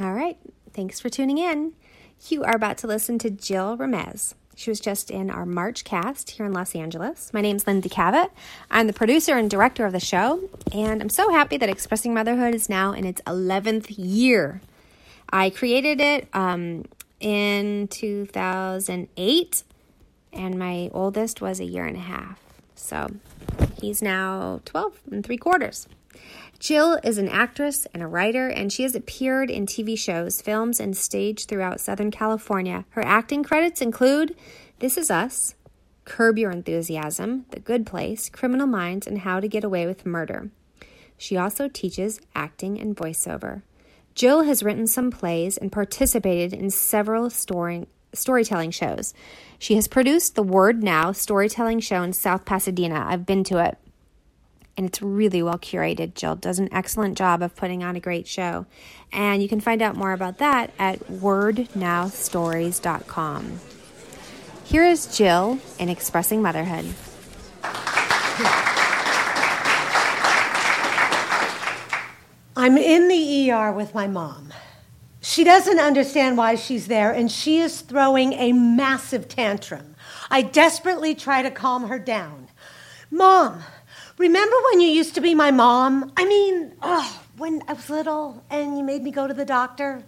[0.00, 0.38] All right.
[0.72, 1.72] Thanks for tuning in.
[2.28, 4.34] You are about to listen to Jill Remez.
[4.54, 7.32] She was just in our March cast here in Los Angeles.
[7.34, 8.30] My name's Lindsay Kavet.
[8.70, 12.54] I'm the producer and director of the show, and I'm so happy that Expressing Motherhood
[12.54, 14.60] is now in its 11th year.
[15.32, 16.84] I created it um,
[17.18, 19.62] in 2008,
[20.32, 22.38] and my oldest was a year and a half.
[22.76, 23.08] So
[23.80, 25.88] he's now 12 and three quarters.
[26.58, 30.80] Jill is an actress and a writer, and she has appeared in TV shows, films,
[30.80, 32.84] and stage throughout Southern California.
[32.90, 34.34] Her acting credits include
[34.80, 35.54] This Is Us,
[36.04, 40.50] Curb Your Enthusiasm, The Good Place, Criminal Minds, and How to Get Away with Murder.
[41.16, 43.62] She also teaches acting and voiceover.
[44.16, 49.14] Jill has written some plays and participated in several story, storytelling shows.
[49.60, 53.06] She has produced the Word Now storytelling show in South Pasadena.
[53.08, 53.78] I've been to it
[54.78, 56.14] and it's really well curated.
[56.14, 58.64] Jill does an excellent job of putting on a great show.
[59.12, 63.60] And you can find out more about that at wordnowstories.com.
[64.62, 66.94] Here is Jill in Expressing Motherhood.
[72.56, 74.52] I'm in the ER with my mom.
[75.20, 79.96] She doesn't understand why she's there, and she is throwing a massive tantrum.
[80.30, 82.46] I desperately try to calm her down.
[83.10, 83.64] Mom,
[84.18, 86.12] Remember when you used to be my mom?
[86.16, 90.02] I mean, oh, when I was little and you made me go to the doctor?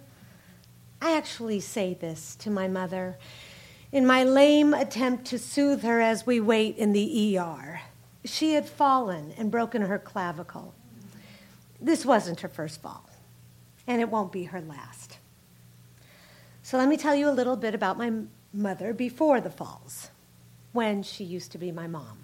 [1.01, 3.17] I actually say this to my mother
[3.91, 7.81] in my lame attempt to soothe her as we wait in the ER.
[8.25, 10.73] She had fallen and broken her clavicle.
[11.79, 13.09] This wasn't her first fall,
[13.87, 15.17] and it won't be her last.
[16.63, 18.11] So let me tell you a little bit about my
[18.53, 20.09] mother before the falls,
[20.71, 22.20] when she used to be my mom.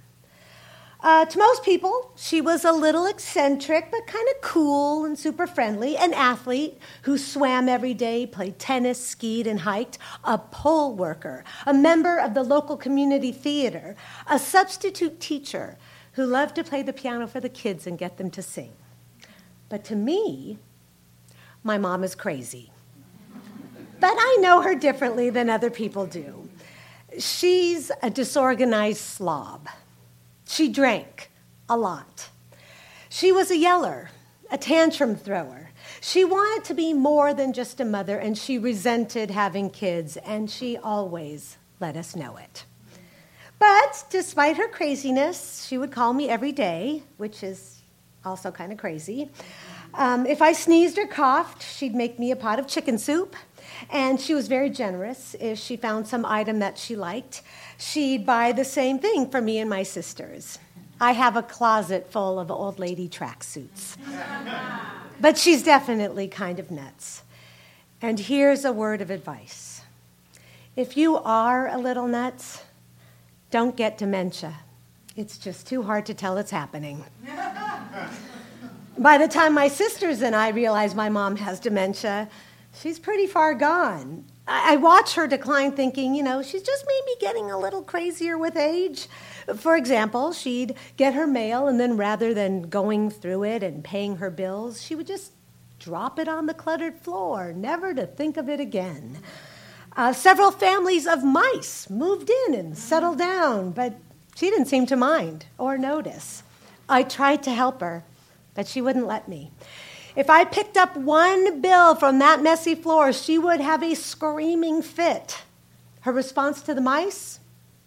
[0.99, 5.45] Uh, to most people, she was a little eccentric, but kind of cool and super
[5.45, 11.43] friendly, an athlete who swam every day, played tennis, skied, and hiked, a poll worker,
[11.67, 13.95] a member of the local community theater,
[14.27, 15.77] a substitute teacher
[16.13, 18.73] who loved to play the piano for the kids and get them to sing.
[19.69, 20.57] But to me,
[21.63, 22.71] my mom is crazy.
[23.99, 26.49] but I know her differently than other people do.
[27.19, 29.67] She's a disorganized slob.
[30.47, 31.29] She drank
[31.69, 32.29] a lot.
[33.09, 34.09] She was a yeller,
[34.49, 35.69] a tantrum thrower.
[36.01, 40.49] She wanted to be more than just a mother, and she resented having kids, and
[40.49, 42.65] she always let us know it.
[43.59, 47.81] But despite her craziness, she would call me every day, which is
[48.23, 49.29] also kind of crazy.
[49.93, 53.35] Um, if I sneezed or coughed, she'd make me a pot of chicken soup.
[53.89, 55.35] And she was very generous.
[55.39, 57.41] If she found some item that she liked,
[57.77, 60.59] she'd buy the same thing for me and my sisters.
[60.99, 63.97] I have a closet full of old lady tracksuits.
[65.21, 67.23] but she's definitely kind of nuts.
[68.01, 69.81] And here's a word of advice
[70.75, 72.63] if you are a little nuts,
[73.49, 74.53] don't get dementia.
[75.15, 77.03] It's just too hard to tell it's happening.
[78.99, 82.29] By the time my sisters and I realize my mom has dementia,
[82.79, 84.25] she's pretty far gone.
[84.47, 88.37] I, I watch her decline thinking, you know, she's just maybe getting a little crazier
[88.37, 89.07] with age.
[89.55, 94.17] For example, she'd get her mail, and then rather than going through it and paying
[94.17, 95.31] her bills, she would just
[95.79, 99.19] drop it on the cluttered floor, never to think of it again.
[99.95, 103.95] Uh, several families of mice moved in and settled down, but
[104.35, 106.43] she didn't seem to mind or notice.
[106.87, 108.03] I tried to help her,
[108.53, 109.51] but she wouldn't let me.
[110.17, 114.81] If I picked up one bill from that messy floor, she would have a screaming
[114.81, 115.43] fit.
[116.01, 117.39] Her response to the mice?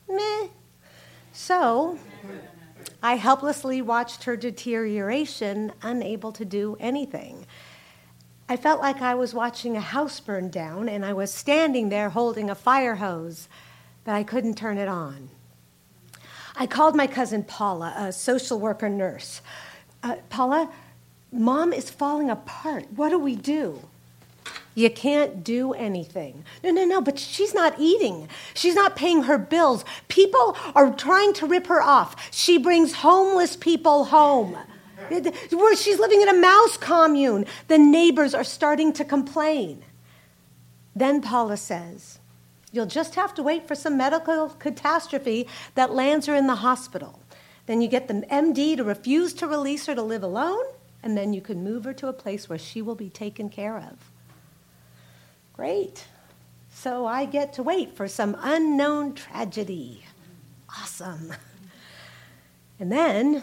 [0.09, 0.47] Meh.
[1.33, 1.99] So
[3.03, 7.47] I helplessly watched her deterioration, unable to do anything.
[8.49, 12.11] I felt like I was watching a house burn down, and I was standing there
[12.11, 13.49] holding a fire hose,
[14.05, 15.31] but I couldn't turn it on.
[16.55, 19.41] I called my cousin Paula, a social worker nurse.
[20.05, 20.71] Uh, Paula,
[21.33, 22.87] Mom is falling apart.
[22.95, 23.81] What do we do?
[24.75, 26.45] You can't do anything.
[26.63, 28.29] No, no, no, but she's not eating.
[28.55, 29.85] She's not paying her bills.
[30.09, 32.33] People are trying to rip her off.
[32.33, 34.57] She brings homeless people home.
[35.77, 37.47] She's living in a mouse commune.
[37.69, 39.85] The neighbors are starting to complain.
[40.95, 42.19] Then Paula says,
[42.73, 47.21] You'll just have to wait for some medical catastrophe that lands her in the hospital.
[47.67, 50.65] Then you get the MD to refuse to release her to live alone
[51.03, 53.77] and then you can move her to a place where she will be taken care
[53.77, 54.11] of.
[55.53, 56.07] Great.
[56.73, 60.05] So I get to wait for some unknown tragedy.
[60.69, 61.33] Awesome.
[62.79, 63.43] And then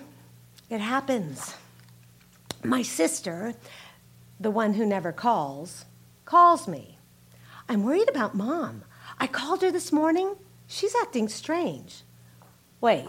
[0.69, 1.55] it happens.
[2.63, 3.53] My sister,
[4.39, 5.85] the one who never calls,
[6.25, 6.97] calls me.
[7.69, 8.83] I'm worried about mom.
[9.19, 10.35] I called her this morning.
[10.67, 12.03] She's acting strange.
[12.81, 13.05] Wait,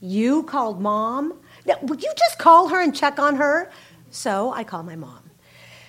[0.00, 1.40] you called mom?
[1.66, 3.70] Now, would you just call her and check on her?
[4.10, 5.30] So I call my mom.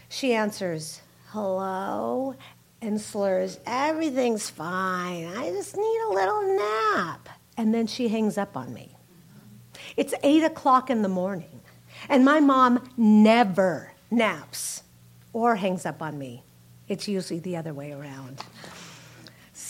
[0.10, 2.36] She answers, hello,
[2.82, 5.26] and slurs, everything's fine.
[5.26, 7.30] I just need a little nap.
[7.58, 8.96] And then she hangs up on me.
[9.98, 11.62] It's eight o'clock in the morning,
[12.08, 14.84] and my mom never naps
[15.34, 16.44] or hangs up on me.
[16.88, 18.44] It's usually the other way around.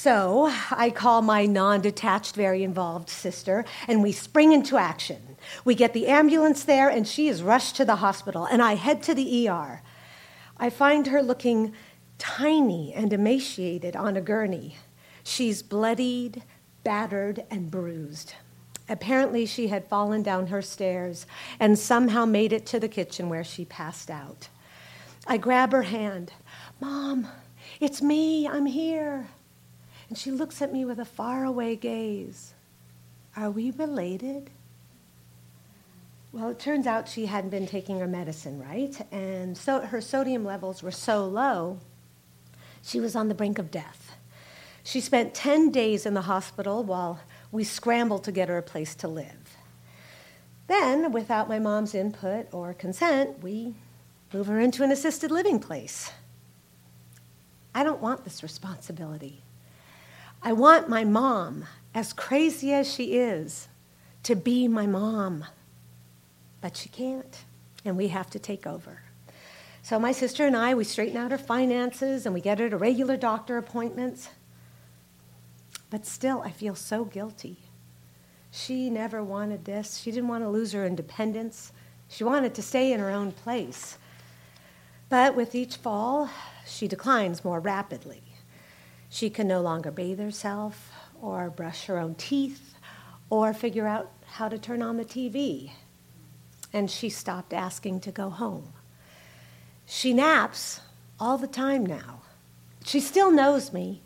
[0.02, 5.36] So I call my non detached, very involved sister, and we spring into action.
[5.66, 9.04] We get the ambulance there, and she is rushed to the hospital, and I head
[9.04, 9.82] to the ER.
[10.56, 11.74] I find her looking
[12.18, 14.78] tiny and emaciated on a gurney.
[15.22, 16.44] She's bloodied,
[16.86, 18.36] battered, and bruised.
[18.88, 21.26] Apparently, she had fallen down her stairs
[21.60, 24.48] and somehow made it to the kitchen where she passed out.
[25.28, 26.32] I grab her hand.
[26.80, 27.28] Mom,
[27.82, 29.28] it's me, I'm here.
[30.10, 32.54] And she looks at me with a faraway gaze.
[33.38, 34.50] Are we related?
[36.32, 40.44] Well, it turns out she hadn't been taking her medicine right, and so her sodium
[40.44, 41.80] levels were so low,
[42.84, 44.16] she was on the brink of death.
[44.84, 47.20] She spent 10 days in the hospital while
[47.52, 49.58] we scrambled to get her a place to live.
[50.68, 53.74] Then, without my mom's input or consent, we
[54.32, 56.12] move her into an assisted living place.
[57.74, 59.42] I don't want this responsibility.
[60.42, 63.68] I want my mom, as crazy as she is,
[64.24, 65.46] to be my mom.
[66.62, 67.44] But she can't,
[67.84, 69.02] and we have to take over.
[69.82, 72.78] So my sister and I, we straighten out her finances and we get her to
[72.78, 74.30] regular doctor appointments.
[75.90, 77.58] But still, I feel so guilty.
[78.52, 79.98] She never wanted this.
[79.98, 81.72] She didn't want to lose her independence.
[82.08, 83.98] She wanted to stay in her own place.
[85.10, 86.30] But with each fall,
[86.66, 88.22] she declines more rapidly.
[89.10, 90.92] She can no longer bathe herself,
[91.22, 92.76] or brush her own teeth,
[93.30, 95.72] or figure out how to turn on the TV.
[96.72, 98.74] And she stopped asking to go home.
[99.86, 100.82] She naps
[101.20, 102.22] all the time now.
[102.86, 104.02] She still knows me,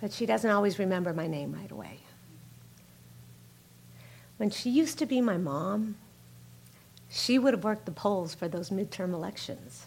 [0.00, 2.00] but she doesn't always remember my name right away.
[4.38, 5.96] When she used to be my mom,
[7.10, 9.86] she would have worked the polls for those midterm elections.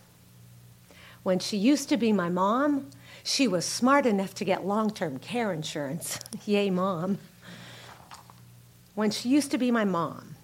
[1.24, 2.90] When she used to be my mom,
[3.24, 6.20] she was smart enough to get long term care insurance.
[6.46, 7.20] Yay, mom.
[8.96, 10.36] When she used to be my mom,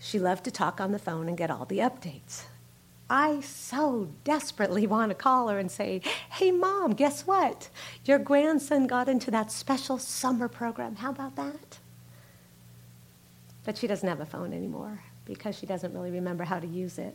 [0.00, 2.42] she loved to talk on the phone and get all the updates.
[3.08, 6.00] I so desperately want to call her and say,
[6.30, 7.68] Hey, mom, guess what?
[8.06, 10.96] Your grandson got into that special summer program.
[10.96, 11.78] How about that?
[13.64, 16.98] But she doesn't have a phone anymore because she doesn't really remember how to use
[16.98, 17.14] it.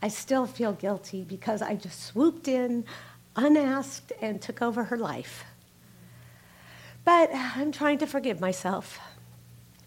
[0.00, 2.84] I still feel guilty because I just swooped in
[3.34, 5.44] unasked and took over her life.
[7.04, 8.98] But I'm trying to forgive myself.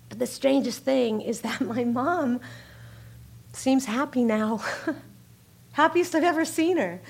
[0.10, 2.42] But the strangest thing is that my mom
[3.54, 4.64] seems happy now.
[5.74, 7.02] Happiest I've ever seen her.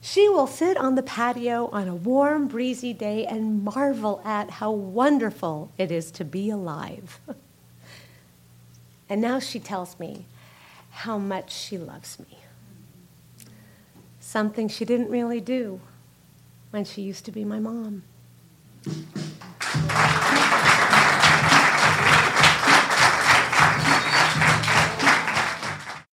[0.00, 4.70] She will sit on the patio on a warm, breezy day and marvel at how
[4.70, 7.20] wonderful it is to be alive.
[9.08, 10.26] and now she tells me
[10.90, 12.38] how much she loves me
[14.26, 15.80] something she didn't really do
[16.70, 18.02] when she used to be my mom.